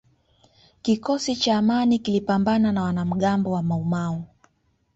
[0.81, 4.23] kikosi cha amini kilipambana na wanamgambo wa maumau